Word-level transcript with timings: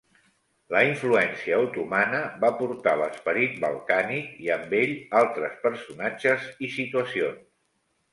La 0.75 0.79
influència 0.85 1.57
otomana 1.65 2.21
va 2.43 2.49
portar 2.61 2.93
l'esperit 3.01 3.59
balcànic 3.65 4.31
i 4.47 4.49
amb 4.55 4.73
ell, 4.79 4.95
altres 5.21 5.61
personatges 5.67 6.49
i 6.67 6.71
situacions. 6.79 7.45